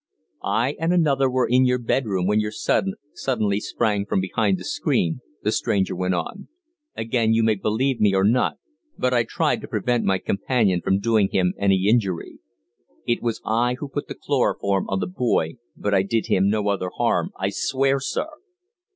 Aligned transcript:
"I 0.43 0.75
and 0.79 0.91
another 0.91 1.29
were 1.29 1.47
in 1.47 1.65
your 1.65 1.77
bedroom 1.77 2.25
when 2.25 2.39
your 2.39 2.51
son 2.51 2.93
suddenly 3.13 3.59
sprang 3.59 4.07
from 4.07 4.19
behind 4.19 4.57
the 4.57 4.63
screen," 4.63 5.21
the 5.43 5.51
stranger 5.51 5.95
went 5.95 6.15
on. 6.15 6.47
"Again 6.97 7.35
you 7.35 7.43
may 7.43 7.53
believe 7.53 7.99
me 7.99 8.15
or 8.15 8.23
not, 8.23 8.57
but 8.97 9.13
I 9.13 9.23
tried 9.23 9.61
to 9.61 9.67
prevent 9.67 10.03
my 10.03 10.17
companion 10.17 10.81
from 10.81 10.97
doing 10.97 11.29
him 11.31 11.53
any 11.55 11.85
injury. 11.87 12.39
It 13.05 13.21
was 13.21 13.41
I 13.45 13.75
who 13.75 13.89
put 13.89 14.07
the 14.07 14.15
chloroform 14.15 14.89
on 14.89 15.01
the 15.01 15.05
boy, 15.05 15.57
but 15.77 15.93
I 15.93 16.01
did 16.01 16.25
him 16.25 16.49
no 16.49 16.69
other 16.69 16.89
harm, 16.97 17.29
I 17.37 17.49
swear, 17.49 17.99
sir." 17.99 18.25